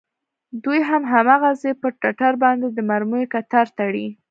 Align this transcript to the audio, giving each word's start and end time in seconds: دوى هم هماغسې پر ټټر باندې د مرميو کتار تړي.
دوى 0.63 0.79
هم 0.89 1.03
هماغسې 1.13 1.71
پر 1.81 1.91
ټټر 2.01 2.33
باندې 2.43 2.67
د 2.71 2.79
مرميو 2.89 3.31
کتار 3.33 3.67
تړي. 3.77 4.07